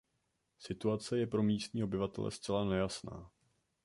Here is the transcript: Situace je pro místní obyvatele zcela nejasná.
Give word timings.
Situace 0.59 1.17
je 1.19 1.27
pro 1.27 1.43
místní 1.43 1.83
obyvatele 1.83 2.31
zcela 2.31 2.65
nejasná. 2.65 3.31